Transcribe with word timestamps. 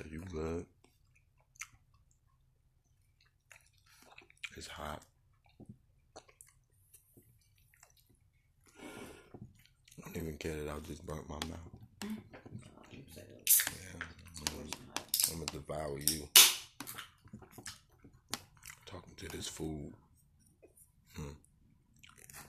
So 0.00 0.06
you 0.10 0.22
good? 0.32 0.64
It's 4.56 4.66
hot. 4.66 5.02
I 8.78 10.06
don't 10.06 10.16
even 10.16 10.38
care 10.38 10.54
that 10.54 10.70
I 10.70 10.78
just 10.86 11.06
burnt 11.06 11.28
my 11.28 11.34
mouth. 11.34 11.58
Yeah, 12.90 12.96
I'm 15.30 15.34
gonna 15.34 15.46
devour 15.52 15.98
you. 15.98 16.26
Talking 18.86 19.14
to 19.18 19.28
this 19.28 19.48
food. 19.48 19.92
Hmm. 21.14 21.34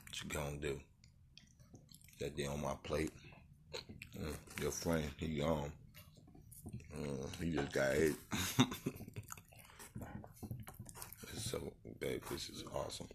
What 0.05 0.23
you 0.23 0.30
gonna 0.30 0.55
do? 0.55 0.80
That 2.20 2.38
day 2.38 2.45
on 2.45 2.62
my 2.62 2.76
plate. 2.81 3.12
Mm. 4.18 4.36
Your 4.62 4.72
friend, 4.72 5.12
he 5.18 5.40
gone. 5.40 5.73
Mm, 6.98 7.44
he 7.44 7.52
just 7.52 7.72
got 7.72 7.94
hit. 7.94 8.16
so, 11.38 11.72
babe, 12.00 12.22
this 12.30 12.50
is 12.50 12.64
awesome. 12.73 13.08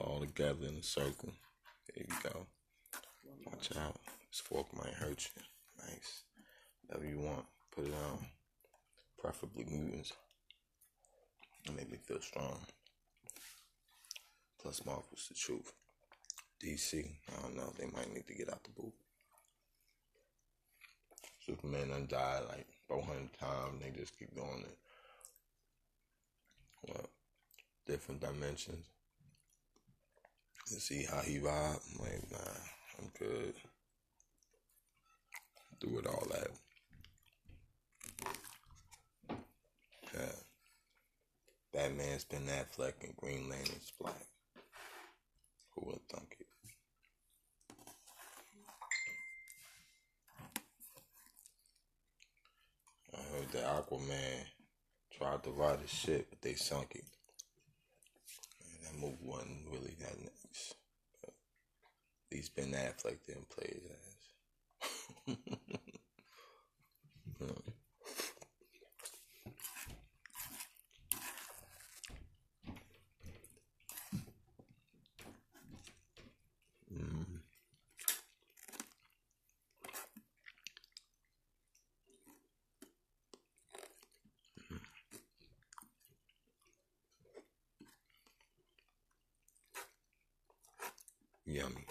all 0.00 0.20
together 0.20 0.66
in 0.66 0.76
a 0.76 0.82
circle. 0.82 1.30
There 1.94 2.04
you 2.08 2.14
go. 2.22 2.46
Watch 3.46 3.76
out. 3.76 3.96
This 4.30 4.40
fork 4.40 4.66
might 4.76 4.94
hurt 4.94 5.28
you. 5.36 5.42
Nice. 5.86 6.22
Whatever 6.90 7.08
you 7.08 7.20
want, 7.20 7.44
put 7.70 7.86
it 7.86 7.94
on. 7.94 8.26
Preferably 9.16 9.64
mutants. 9.64 10.12
It 11.64 11.76
make 11.76 11.88
me 11.88 11.98
feel 12.04 12.20
strong. 12.20 12.58
Plus 14.60 14.84
Marvel's 14.84 15.28
the 15.28 15.34
truth. 15.34 15.72
DC, 16.60 17.06
I 17.28 17.42
don't 17.42 17.56
know, 17.56 17.72
they 17.78 17.86
might 17.86 18.12
need 18.12 18.26
to 18.26 18.34
get 18.34 18.50
out 18.50 18.64
the 18.64 18.70
booth. 18.70 18.92
Superman 21.46 21.90
done 21.90 22.08
died 22.10 22.42
like 22.48 22.66
400 22.88 23.32
times. 23.38 23.80
They 23.80 23.90
just 23.96 24.18
keep 24.18 24.34
doing 24.34 24.64
it. 24.64 24.78
Well, 26.88 27.06
different 27.86 28.20
dimensions. 28.20 28.84
And 30.70 30.80
see 30.80 31.04
how 31.04 31.20
he 31.20 31.38
vibe. 31.38 31.80
I'm 31.92 32.04
like, 32.04 32.30
nah, 32.32 32.38
I'm 32.98 33.10
good. 33.16 33.54
Do 35.78 35.98
it 35.98 36.06
all 36.06 36.26
that. 36.32 36.48
Batman's 41.72 42.24
been 42.24 42.46
Affleck 42.46 42.94
and 43.02 43.16
Green 43.16 43.48
Lantern's 43.48 43.92
black. 44.00 44.26
Who 45.74 45.86
would 45.86 46.00
thunk 46.08 46.36
it? 46.40 46.46
I 53.14 53.18
heard 53.36 53.52
that 53.52 53.64
Aquaman 53.64 54.44
tried 55.16 55.42
to 55.44 55.50
ride 55.50 55.80
his 55.80 55.90
ship, 55.90 56.26
but 56.30 56.42
they 56.42 56.54
sunk 56.54 56.96
it. 56.96 57.04
And 58.64 58.86
that 58.86 59.00
movie 59.00 59.18
wasn't 59.22 59.68
really 59.70 59.94
that 60.00 60.18
nice. 60.18 60.74
But 61.20 61.34
at 62.30 62.36
least 62.36 62.56
Ben 62.56 62.72
Affleck 62.72 63.18
didn't 63.26 63.48
play 63.48 63.68
his 63.72 63.90
ass. 63.90 64.09
Yummy. 91.50 91.84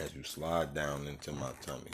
As 0.00 0.14
you 0.14 0.22
slide 0.22 0.74
down 0.74 1.08
into 1.08 1.32
my 1.32 1.50
tummy. 1.60 1.90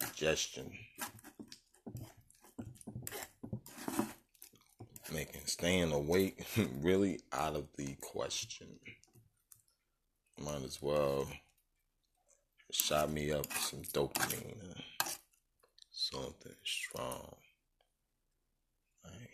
Digestion. 0.00 0.72
Making 5.12 5.42
staying 5.44 5.92
awake 5.92 6.44
really 6.80 7.20
out 7.32 7.54
of 7.54 7.68
the 7.76 7.94
question. 8.00 8.66
Might 10.36 10.64
as 10.64 10.82
well 10.82 11.28
shot 12.72 13.10
me 13.10 13.30
up 13.32 13.46
with 13.48 13.58
some 13.58 13.82
dopamine. 13.92 14.56
something 15.92 16.52
strong. 16.64 17.34
Like, 19.04 19.30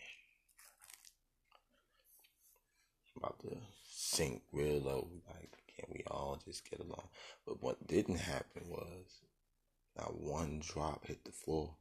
about 3.17 3.39
to 3.41 3.57
sink 3.89 4.41
real 4.51 4.79
low. 4.79 5.07
Like, 5.27 5.51
can 5.75 5.85
we 5.93 6.03
all 6.11 6.39
just 6.45 6.69
get 6.69 6.79
along? 6.79 7.07
But 7.45 7.61
what 7.63 7.87
didn't 7.87 8.17
happen 8.17 8.63
was 8.69 9.21
not 9.97 10.19
one 10.19 10.61
drop 10.65 11.05
hit 11.05 11.23
the 11.23 11.31
floor. 11.31 11.75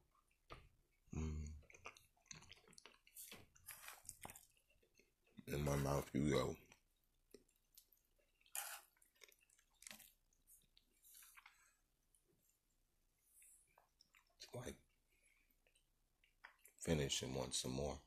Mm. 1.16 1.48
In 5.48 5.64
my 5.64 5.76
mouth, 5.76 6.08
you 6.12 6.30
go. 6.30 6.56
Like 14.54 14.76
finish 16.81 17.22
and 17.22 17.34
want 17.34 17.54
some 17.54 17.72
more. 17.72 17.98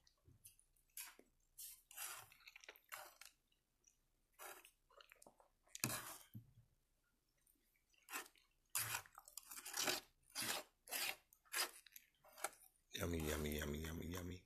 Yummy, 13.00 13.22
yummy, 13.30 13.58
yummy, 13.58 13.80
yummy, 13.80 14.08
yummy. 14.14 14.42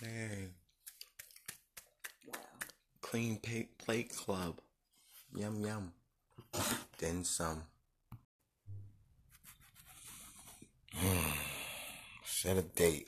Dang. 0.00 0.50
Clean 3.02 3.38
pa- 3.38 3.84
plate 3.84 4.14
club. 4.16 4.60
Yum 5.34 5.60
yum. 5.64 5.92
Then 6.98 7.24
some. 7.24 7.62
Hmm. 10.94 11.30
Set 12.24 12.56
a 12.56 12.62
date. 12.62 13.06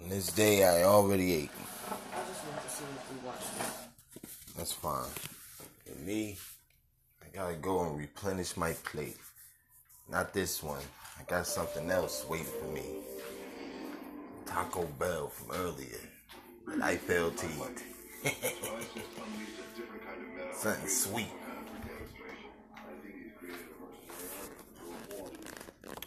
On 0.00 0.08
this 0.08 0.28
day, 0.28 0.64
I 0.64 0.84
already 0.84 1.34
ate. 1.34 1.50
I 1.88 2.18
just 2.28 2.44
wanted 2.46 2.62
to 2.62 2.70
see 2.70 2.84
if 2.84 3.24
we. 3.24 4.56
That's 4.56 4.72
fine. 4.72 5.08
And 5.86 6.06
me, 6.06 6.36
I 7.22 7.36
gotta 7.36 7.54
go 7.54 7.84
and 7.84 7.98
replenish 7.98 8.56
my 8.56 8.72
plate. 8.84 9.16
Not 10.08 10.32
this 10.32 10.62
one. 10.62 10.82
I 11.18 11.22
got 11.24 11.46
something 11.46 11.90
else 11.90 12.24
waiting 12.28 12.46
for 12.46 12.66
me. 12.66 12.84
Taco 14.46 14.84
Bell 14.98 15.28
from 15.28 15.56
earlier. 15.56 16.00
But 16.66 16.82
I 16.82 16.96
failed 16.96 17.36
to 17.38 17.46
eat. 17.46 17.99
Something 20.54 20.88
sweet. 20.88 21.26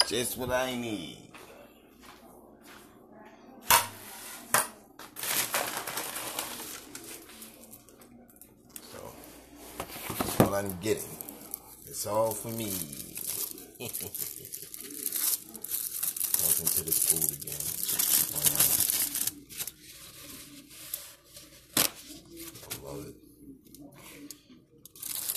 Just 0.07 0.37
what 0.37 0.51
I 0.51 0.75
need. 0.75 1.17
So, 8.91 9.13
that's 10.07 10.39
what 10.39 10.53
I'm 10.53 10.77
getting. 10.81 11.17
It's 11.87 12.05
all 12.05 12.31
for 12.31 12.49
me. 12.49 12.65
Talking 16.43 16.67
to 16.67 16.83
this 16.83 16.99
food 17.09 17.31
again. 17.39 17.63
Why 18.33 18.43
not? 18.53 18.83
I 22.69 22.75
love 22.85 23.07
it. 23.07 23.15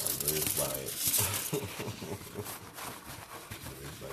I 0.02 0.08
live 0.26 0.50
by 0.58 0.74
it. 0.82 0.94
I 3.52 3.70
live 3.80 3.96
by 4.02 4.10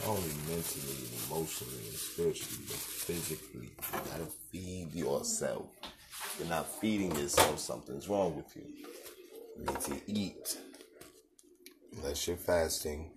not 0.00 0.08
only 0.08 0.32
mentally 0.68 1.04
and 1.04 1.30
emotionally 1.30 1.88
and 1.88 1.96
spiritually, 1.96 2.64
but 2.66 2.76
physically. 2.76 3.70
You 3.92 4.10
gotta 4.10 4.30
feed 4.50 4.94
yourself. 4.94 5.66
If 5.82 6.36
you're 6.40 6.48
not 6.48 6.66
feeding 6.80 7.14
yourself, 7.16 7.58
something's 7.58 8.08
wrong 8.08 8.36
with 8.36 8.54
you. 8.56 8.62
You 9.58 9.66
need 9.66 9.80
to 9.80 10.00
eat. 10.06 10.58
Unless 11.96 12.26
you're 12.26 12.36
fasting, 12.36 13.10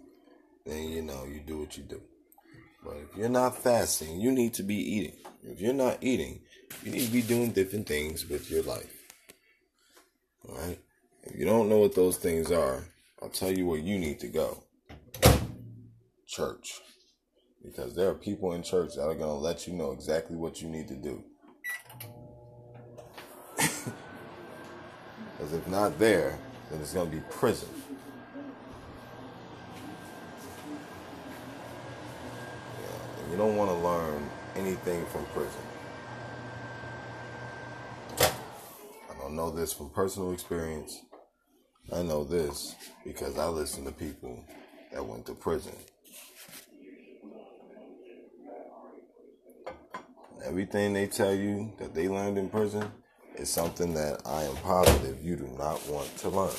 then 0.65 0.89
you 0.89 1.01
know 1.01 1.25
you 1.25 1.41
do 1.41 1.59
what 1.59 1.77
you 1.77 1.83
do. 1.83 2.01
But 2.83 2.97
if 2.97 3.17
you're 3.17 3.29
not 3.29 3.61
fasting, 3.61 4.19
you 4.19 4.31
need 4.31 4.53
to 4.55 4.63
be 4.63 4.75
eating. 4.75 5.17
If 5.43 5.61
you're 5.61 5.73
not 5.73 5.97
eating, 6.01 6.41
you 6.83 6.91
need 6.91 7.05
to 7.05 7.11
be 7.11 7.21
doing 7.21 7.51
different 7.51 7.87
things 7.87 8.27
with 8.27 8.49
your 8.49 8.63
life. 8.63 9.03
Alright? 10.47 10.79
If 11.23 11.37
you 11.37 11.45
don't 11.45 11.69
know 11.69 11.77
what 11.77 11.95
those 11.95 12.17
things 12.17 12.51
are, 12.51 12.83
I'll 13.21 13.29
tell 13.29 13.51
you 13.51 13.67
where 13.67 13.77
you 13.77 13.99
need 13.99 14.19
to 14.21 14.27
go 14.27 14.63
church. 16.31 16.81
Because 17.63 17.95
there 17.95 18.09
are 18.09 18.15
people 18.15 18.53
in 18.53 18.63
church 18.63 18.95
that 18.95 19.03
are 19.03 19.15
going 19.15 19.29
to 19.29 19.33
let 19.33 19.67
you 19.67 19.73
know 19.73 19.91
exactly 19.91 20.35
what 20.35 20.61
you 20.61 20.69
need 20.69 20.87
to 20.87 20.95
do. 20.95 21.23
Because 25.41 25.53
if 25.55 25.67
not 25.69 25.97
there, 25.97 26.37
then 26.69 26.81
it's 26.81 26.93
going 26.93 27.09
to 27.09 27.15
be 27.15 27.23
prison. 27.31 27.67
Yeah, 32.63 33.23
and 33.23 33.31
you 33.31 33.37
don't 33.37 33.57
want 33.57 33.71
to 33.71 33.75
learn 33.77 34.29
anything 34.55 35.03
from 35.07 35.25
prison. 35.33 35.61
I 38.19 39.17
don't 39.19 39.35
know 39.35 39.49
this 39.49 39.73
from 39.73 39.89
personal 39.89 40.31
experience. 40.31 41.01
I 41.91 42.03
know 42.03 42.23
this 42.23 42.75
because 43.03 43.39
I 43.39 43.47
listen 43.47 43.83
to 43.85 43.91
people 43.91 44.45
that 44.93 45.03
went 45.03 45.25
to 45.25 45.33
prison. 45.33 45.73
Everything 50.43 50.93
they 50.93 51.07
tell 51.07 51.33
you 51.33 51.73
that 51.77 51.93
they 51.93 52.07
learned 52.07 52.37
in 52.37 52.49
prison 52.49 52.91
is 53.35 53.49
something 53.49 53.93
that 53.93 54.21
I 54.25 54.43
am 54.43 54.55
positive 54.57 55.23
you 55.23 55.35
do 55.35 55.47
not 55.57 55.85
want 55.87 56.17
to 56.17 56.29
learn. 56.29 56.49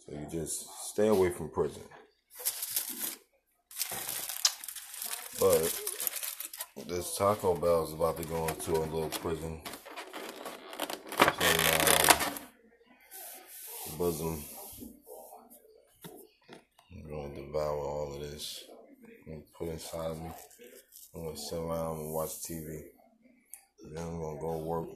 So 0.00 0.12
you 0.12 0.26
just 0.30 0.66
stay 0.90 1.08
away 1.08 1.30
from 1.30 1.50
prison. 1.50 1.82
But 5.38 5.80
this 6.88 7.16
Taco 7.16 7.54
Bell 7.54 7.84
is 7.84 7.92
about 7.92 8.16
to 8.16 8.24
go 8.24 8.48
into 8.48 8.72
a 8.72 8.86
little 8.86 9.08
prison. 9.08 9.60
So, 11.20 11.28
uh, 11.40 12.30
bosom. 13.96 14.42
I'm 16.92 17.08
going 17.08 17.34
to 17.34 17.46
devour 17.46 17.84
all 17.84 18.14
of 18.14 18.20
this 18.20 18.64
and 19.26 19.42
put 19.56 19.68
inside 19.68 20.10
of 20.10 20.18
me. 20.18 20.30
I'm 21.14 21.24
gonna 21.24 21.36
sit 21.36 21.58
around 21.58 21.98
and 22.00 22.12
watch 22.12 22.42
TV. 22.42 22.82
Then 23.94 24.04
I'm 24.04 24.20
gonna 24.20 24.40
go 24.40 24.58
work 24.58 24.88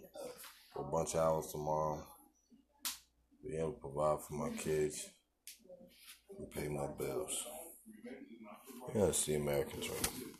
for 0.72 0.86
a 0.86 0.90
bunch 0.90 1.14
of 1.14 1.20
hours 1.20 1.46
tomorrow. 1.50 2.04
Be 3.42 3.56
able 3.56 3.72
to 3.72 3.80
provide 3.80 4.20
for 4.20 4.34
my 4.34 4.50
kids 4.50 5.08
and 6.38 6.50
pay 6.50 6.68
my 6.68 6.86
bills. 6.98 7.46
Yeah, 8.94 9.06
that's 9.06 9.24
the 9.26 9.36
American 9.36 9.80
dream. 9.80 10.34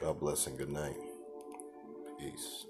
God 0.00 0.20
bless 0.20 0.46
and 0.46 0.58
good 0.58 0.70
night. 0.70 0.96
Peace. 2.18 2.66